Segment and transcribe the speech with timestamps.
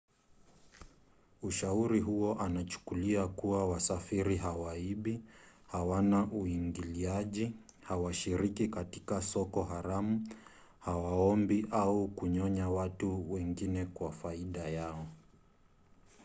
[1.41, 5.21] ushauri huo unachukulia kuwa wasafiri hawaibi
[5.67, 10.27] hawana uingiliaji hawashiriki katika soko haramu
[10.79, 15.07] hawaombi au kunyonya watu wengine kwa faida yao